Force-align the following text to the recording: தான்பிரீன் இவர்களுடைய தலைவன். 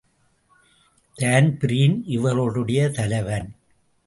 தான்பிரீன் 1.15 2.03
இவர்களுடைய 2.07 2.89
தலைவன். 2.89 3.55